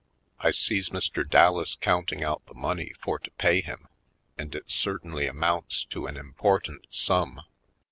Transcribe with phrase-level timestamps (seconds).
[0.39, 1.23] I sees Mr.
[1.29, 3.87] Dallas counting out the money for to pay him,
[4.35, 7.41] and it certainly amounts to an impor tant sum.